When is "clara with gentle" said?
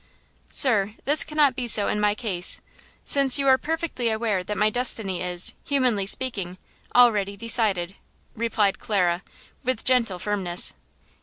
8.79-10.17